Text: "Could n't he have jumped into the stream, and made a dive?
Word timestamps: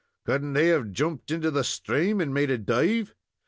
"Could 0.25 0.43
n't 0.43 0.57
he 0.57 0.69
have 0.69 0.93
jumped 0.93 1.29
into 1.29 1.51
the 1.51 1.63
stream, 1.63 2.21
and 2.21 2.33
made 2.33 2.49
a 2.49 2.57
dive? 2.57 3.13